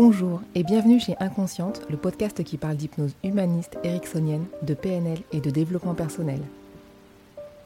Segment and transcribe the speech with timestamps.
[0.00, 5.40] Bonjour et bienvenue chez Inconsciente, le podcast qui parle d'hypnose humaniste ericksonienne, de PNL et
[5.40, 6.38] de développement personnel.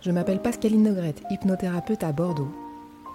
[0.00, 2.46] Je m'appelle Pascaline Nogrette, hypnothérapeute à Bordeaux.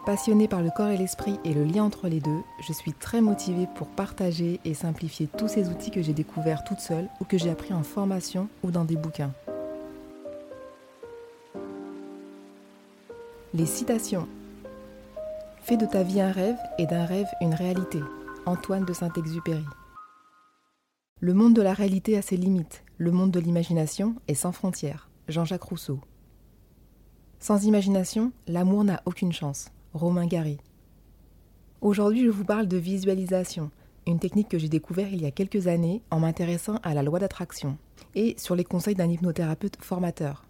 [0.05, 3.21] Passionnée par le corps et l'esprit et le lien entre les deux, je suis très
[3.21, 7.37] motivée pour partager et simplifier tous ces outils que j'ai découverts toute seule ou que
[7.37, 9.31] j'ai appris en formation ou dans des bouquins.
[13.53, 14.27] Les citations.
[15.61, 17.99] Fais de ta vie un rêve et d'un rêve une réalité.
[18.47, 19.65] Antoine de Saint-Exupéry.
[21.19, 25.09] Le monde de la réalité a ses limites, le monde de l'imagination est sans frontières.
[25.27, 25.99] Jean-Jacques Rousseau.
[27.39, 29.71] Sans imagination, l'amour n'a aucune chance.
[29.93, 30.59] Romain Gary.
[31.81, 33.71] Aujourd'hui, je vous parle de visualisation,
[34.05, 37.17] une technique que j'ai découverte il y a quelques années en m'intéressant à la loi
[37.17, 37.79] d'attraction
[38.13, 40.45] et sur les conseils d'un hypnothérapeute formateur.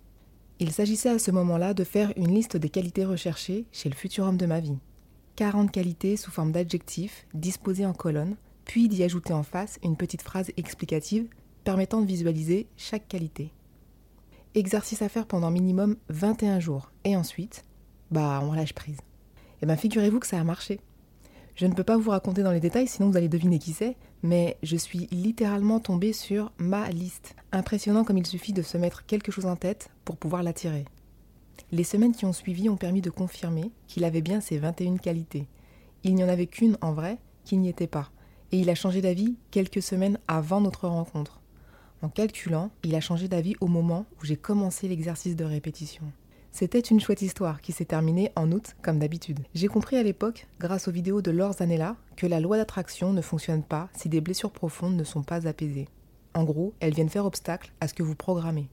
[0.59, 4.25] Il s'agissait à ce moment-là de faire une liste des qualités recherchées chez le futur
[4.25, 4.79] homme de ma vie.
[5.35, 8.35] 40 qualités sous forme d'adjectifs disposées en colonne,
[8.65, 11.27] puis d'y ajouter en face une petite phrase explicative
[11.63, 13.51] permettant de visualiser chaque qualité.
[14.53, 17.63] Exercice à faire pendant minimum 21 jours, et ensuite,
[18.11, 18.97] bah on lâche prise.
[18.97, 20.79] Et eh bien figurez-vous que ça a marché.
[21.55, 23.95] Je ne peux pas vous raconter dans les détails, sinon vous allez deviner qui c'est,
[24.23, 27.35] mais je suis littéralement tombée sur ma liste.
[27.51, 30.85] Impressionnant comme il suffit de se mettre quelque chose en tête pour pouvoir l'attirer.
[31.71, 35.47] Les semaines qui ont suivi ont permis de confirmer qu'il avait bien ses 21 qualités.
[36.03, 38.11] Il n'y en avait qu'une en vrai qui n'y était pas,
[38.51, 41.41] et il a changé d'avis quelques semaines avant notre rencontre.
[42.01, 46.03] En calculant, il a changé d'avis au moment où j'ai commencé l'exercice de répétition.
[46.51, 49.39] C'était une chouette histoire qui s'est terminée en août comme d'habitude.
[49.53, 53.21] J'ai compris à l'époque, grâce aux vidéos de Laure Zanella, que la loi d'attraction ne
[53.21, 55.89] fonctionne pas si des blessures profondes ne sont pas apaisées.
[56.33, 58.69] En gros, elles viennent faire obstacle à ce que vous programmez.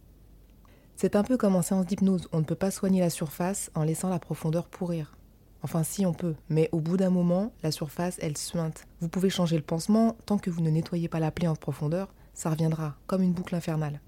[1.02, 3.82] C'est un peu comme en séance d'hypnose, on ne peut pas soigner la surface en
[3.82, 5.16] laissant la profondeur pourrir.
[5.64, 8.86] Enfin si on peut, mais au bout d'un moment, la surface, elle suinte.
[9.00, 12.14] Vous pouvez changer le pansement, tant que vous ne nettoyez pas la plaie en profondeur,
[12.34, 14.00] ça reviendra, comme une boucle infernale.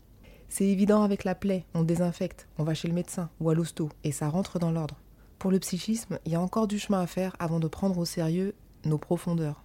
[0.48, 3.88] C'est évident avec la plaie, on désinfecte, on va chez le médecin ou à l'hosto,
[4.04, 5.00] et ça rentre dans l'ordre.
[5.40, 8.04] Pour le psychisme, il y a encore du chemin à faire avant de prendre au
[8.04, 8.54] sérieux
[8.84, 9.63] nos profondeurs.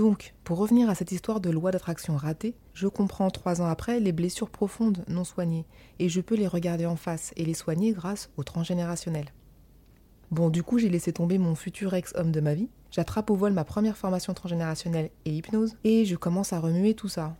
[0.00, 4.00] Donc, pour revenir à cette histoire de loi d'attraction ratée, je comprends trois ans après
[4.00, 5.66] les blessures profondes non soignées,
[5.98, 9.26] et je peux les regarder en face et les soigner grâce au transgénérationnel.
[10.30, 13.52] Bon, du coup, j'ai laissé tomber mon futur ex-homme de ma vie, j'attrape au vol
[13.52, 17.36] ma première formation transgénérationnelle et hypnose, et je commence à remuer tout ça.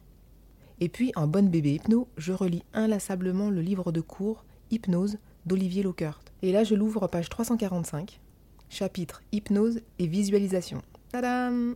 [0.80, 5.16] Et puis, en bonne bébé hypno, je relis inlassablement le livre de cours Hypnose
[5.46, 6.20] d'Olivier Lockert.
[6.42, 8.20] Et là, je l'ouvre page 345,
[8.68, 10.82] chapitre Hypnose et visualisation.
[11.08, 11.74] Tadam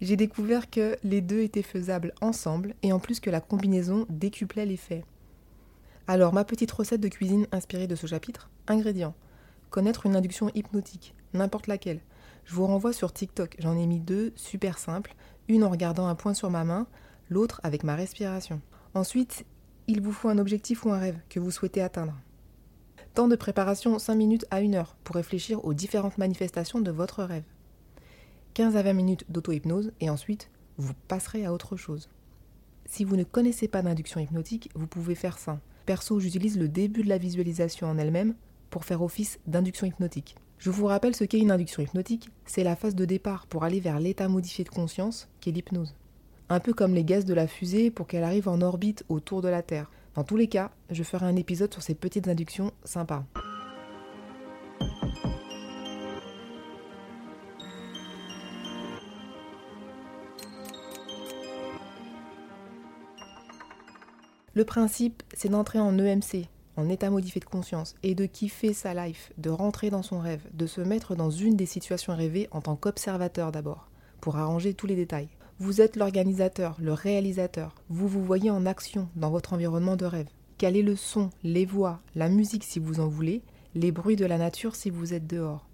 [0.00, 4.66] j'ai découvert que les deux étaient faisables ensemble et en plus que la combinaison décuplait
[4.66, 5.04] l'effet.
[6.06, 9.14] Alors, ma petite recette de cuisine inspirée de ce chapitre Ingrédients.
[9.70, 12.00] Connaître une induction hypnotique, n'importe laquelle.
[12.44, 15.14] Je vous renvoie sur TikTok, j'en ai mis deux super simples,
[15.48, 16.86] une en regardant un point sur ma main,
[17.30, 18.60] l'autre avec ma respiration.
[18.92, 19.46] Ensuite,
[19.86, 22.14] il vous faut un objectif ou un rêve que vous souhaitez atteindre.
[23.14, 27.22] Temps de préparation 5 minutes à 1 heure pour réfléchir aux différentes manifestations de votre
[27.22, 27.44] rêve.
[28.54, 30.48] 15 à 20 minutes d'auto-hypnose et ensuite
[30.78, 32.08] vous passerez à autre chose.
[32.86, 35.58] Si vous ne connaissez pas d'induction hypnotique, vous pouvez faire ça.
[35.86, 38.34] Perso, j'utilise le début de la visualisation en elle-même
[38.70, 40.36] pour faire office d'induction hypnotique.
[40.58, 43.80] Je vous rappelle ce qu'est une induction hypnotique, c'est la phase de départ pour aller
[43.80, 45.96] vers l'état modifié de conscience qui est l'hypnose.
[46.48, 49.48] Un peu comme les gaz de la fusée pour qu'elle arrive en orbite autour de
[49.48, 49.90] la Terre.
[50.14, 53.24] Dans tous les cas, je ferai un épisode sur ces petites inductions sympas.
[64.56, 68.94] Le principe, c'est d'entrer en EMC, en état modifié de conscience, et de kiffer sa
[68.94, 72.60] life, de rentrer dans son rêve, de se mettre dans une des situations rêvées en
[72.60, 75.28] tant qu'observateur d'abord, pour arranger tous les détails.
[75.58, 77.74] Vous êtes l'organisateur, le réalisateur.
[77.88, 80.28] Vous vous voyez en action dans votre environnement de rêve.
[80.56, 83.42] Quel est le son, les voix, la musique si vous en voulez,
[83.74, 85.66] les bruits de la nature si vous êtes dehors?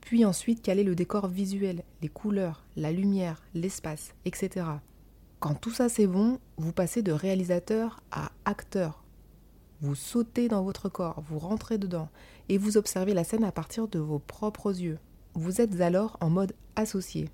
[0.00, 4.64] Puis ensuite, quel est le décor visuel, les couleurs, la lumière, l'espace, etc.
[5.40, 9.04] Quand tout ça c'est bon, vous passez de réalisateur à acteur.
[9.80, 12.08] Vous sautez dans votre corps, vous rentrez dedans
[12.48, 14.98] et vous observez la scène à partir de vos propres yeux.
[15.34, 17.30] Vous êtes alors en mode associé.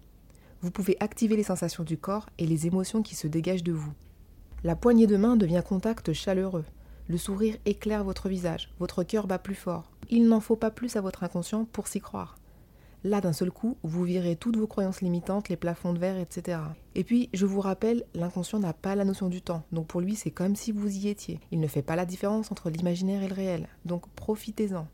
[0.60, 3.94] Vous pouvez activer les sensations du corps et les émotions qui se dégagent de vous.
[4.64, 6.66] La poignée de main devient contact chaleureux.
[7.08, 9.90] Le sourire éclaire votre visage, votre cœur bat plus fort.
[10.10, 12.36] Il n'en faut pas plus à votre inconscient pour s'y croire.
[13.04, 16.58] Là, d'un seul coup, vous virez toutes vos croyances limitantes, les plafonds de verre, etc.
[16.94, 19.62] Et puis, je vous rappelle, l'inconscient n'a pas la notion du temps.
[19.72, 21.38] Donc pour lui, c'est comme si vous y étiez.
[21.50, 23.68] Il ne fait pas la différence entre l'imaginaire et le réel.
[23.84, 24.86] Donc profitez-en.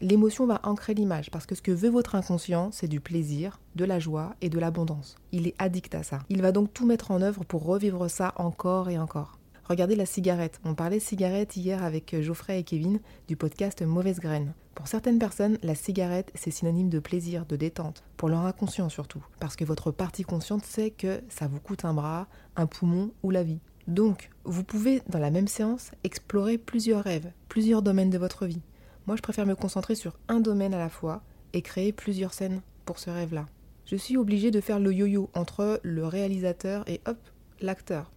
[0.00, 3.86] L'émotion va ancrer l'image parce que ce que veut votre inconscient, c'est du plaisir, de
[3.86, 5.16] la joie et de l'abondance.
[5.32, 6.18] Il est addict à ça.
[6.28, 9.38] Il va donc tout mettre en œuvre pour revivre ça encore et encore.
[9.66, 10.60] Regardez la cigarette.
[10.64, 14.52] On parlait cigarette hier avec Geoffrey et Kevin du podcast Mauvaise Graine.
[14.74, 19.24] Pour certaines personnes, la cigarette, c'est synonyme de plaisir, de détente, pour leur inconscient surtout,
[19.40, 23.30] parce que votre partie consciente sait que ça vous coûte un bras, un poumon ou
[23.30, 23.60] la vie.
[23.86, 28.62] Donc, vous pouvez, dans la même séance, explorer plusieurs rêves, plusieurs domaines de votre vie.
[29.06, 31.22] Moi, je préfère me concentrer sur un domaine à la fois
[31.54, 33.46] et créer plusieurs scènes pour ce rêve-là.
[33.86, 37.18] Je suis obligée de faire le yo-yo entre le réalisateur et hop,
[37.62, 38.10] l'acteur.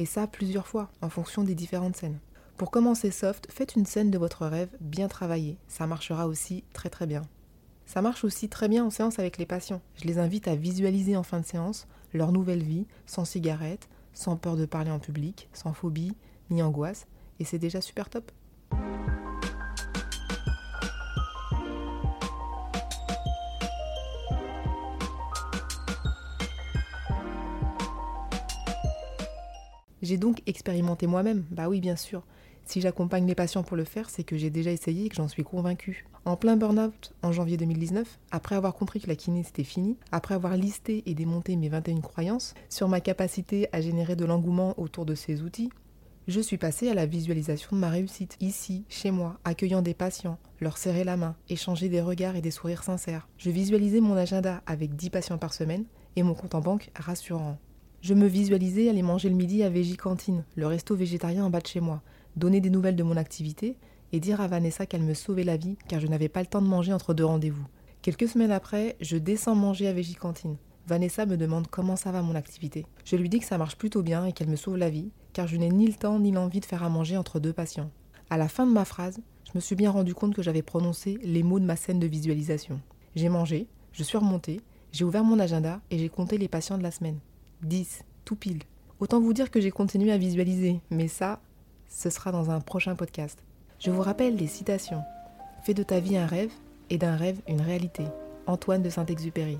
[0.00, 2.20] Et ça plusieurs fois, en fonction des différentes scènes.
[2.56, 5.58] Pour commencer soft, faites une scène de votre rêve bien travaillée.
[5.68, 7.20] Ça marchera aussi très très bien.
[7.84, 9.82] Ça marche aussi très bien en séance avec les patients.
[9.96, 14.38] Je les invite à visualiser en fin de séance leur nouvelle vie, sans cigarette, sans
[14.38, 16.16] peur de parler en public, sans phobie
[16.48, 17.06] ni angoisse,
[17.38, 18.32] et c'est déjà super top.
[30.02, 32.22] J'ai donc expérimenté moi-même, bah oui bien sûr.
[32.64, 35.28] Si j'accompagne les patients pour le faire, c'est que j'ai déjà essayé et que j'en
[35.28, 36.06] suis convaincue.
[36.24, 40.34] En plein burn-out en janvier 2019, après avoir compris que la kiné c'était fini, après
[40.34, 45.04] avoir listé et démonté mes 21 croyances sur ma capacité à générer de l'engouement autour
[45.04, 45.70] de ces outils,
[46.28, 50.38] je suis passée à la visualisation de ma réussite, ici, chez moi, accueillant des patients,
[50.60, 53.26] leur serrer la main, échanger des regards et des sourires sincères.
[53.36, 57.58] Je visualisais mon agenda avec 10 patients par semaine et mon compte en banque rassurant.
[58.02, 61.66] Je me visualisais aller manger le midi à Végicantine, le resto végétarien en bas de
[61.66, 62.00] chez moi,
[62.34, 63.76] donner des nouvelles de mon activité
[64.12, 66.62] et dire à Vanessa qu'elle me sauvait la vie car je n'avais pas le temps
[66.62, 67.66] de manger entre deux rendez-vous.
[68.00, 70.56] Quelques semaines après, je descends manger à Végicantine.
[70.86, 72.86] Vanessa me demande comment ça va mon activité.
[73.04, 75.46] Je lui dis que ça marche plutôt bien et qu'elle me sauve la vie car
[75.46, 77.90] je n'ai ni le temps ni l'envie de faire à manger entre deux patients.
[78.30, 81.18] À la fin de ma phrase, je me suis bien rendu compte que j'avais prononcé
[81.22, 82.80] les mots de ma scène de visualisation.
[83.14, 86.82] J'ai mangé, je suis remontée, j'ai ouvert mon agenda et j'ai compté les patients de
[86.82, 87.18] la semaine.
[87.62, 88.62] 10, tout pile.
[89.00, 91.40] Autant vous dire que j'ai continué à visualiser, mais ça,
[91.88, 93.42] ce sera dans un prochain podcast.
[93.78, 95.02] Je vous rappelle les citations.
[95.62, 96.52] Fais de ta vie un rêve
[96.90, 98.04] et d'un rêve une réalité.
[98.46, 99.58] Antoine de Saint-Exupéry.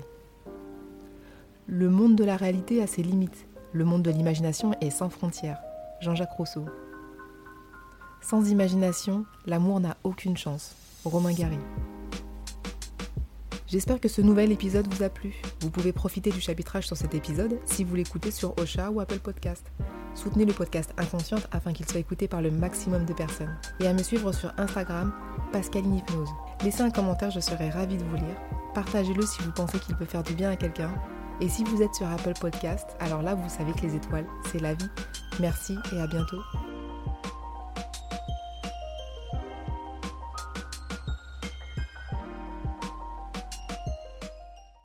[1.67, 3.47] Le monde de la réalité a ses limites.
[3.71, 5.61] Le monde de l'imagination est sans frontières.
[6.01, 6.65] Jean-Jacques Rousseau.
[8.21, 10.75] Sans imagination, l'amour n'a aucune chance.
[11.03, 11.59] Romain Gary.
[13.71, 15.33] J'espère que ce nouvel épisode vous a plu.
[15.61, 19.19] Vous pouvez profiter du chapitrage sur cet épisode si vous l'écoutez sur Ocha ou Apple
[19.19, 19.65] Podcast.
[20.13, 23.55] Soutenez le podcast Inconsciente afin qu'il soit écouté par le maximum de personnes.
[23.79, 25.13] Et à me suivre sur Instagram,
[25.53, 26.27] Pascaline Hypnose.
[26.65, 28.35] Laissez un commentaire, je serai ravie de vous lire.
[28.73, 30.93] Partagez-le si vous pensez qu'il peut faire du bien à quelqu'un.
[31.39, 34.59] Et si vous êtes sur Apple Podcast, alors là vous savez que les étoiles, c'est
[34.59, 34.89] la vie.
[35.39, 36.41] Merci et à bientôt.